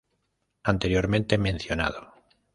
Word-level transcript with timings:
Anteriormente 0.63 1.37
mencionado 1.37 2.01